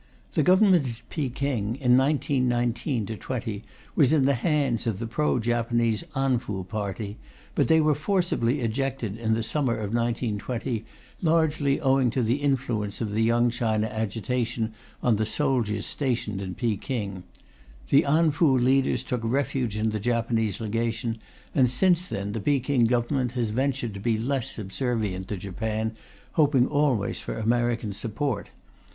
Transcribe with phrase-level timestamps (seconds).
[0.33, 3.63] The Government in Peking in 1919 20
[3.95, 7.17] was in the hands of the pro Japanese An Fu party,
[7.53, 10.83] but they were forcibly ejected, in the summer of 1920,
[11.21, 16.55] largely owing to the influence of the Young China agitation on the soldiers stationed in
[16.55, 17.21] Peking.
[17.89, 21.19] The An Fu leaders took refuge in the Japanese Legation,
[21.53, 25.91] and since then the Peking Government has ventured to be less subservient to Japan,
[26.31, 28.49] hoping always for American support.